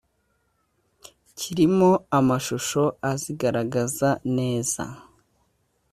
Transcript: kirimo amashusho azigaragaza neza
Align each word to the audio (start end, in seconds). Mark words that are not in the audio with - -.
kirimo 1.37 1.89
amashusho 2.17 2.83
azigaragaza 3.11 4.09
neza 4.37 4.83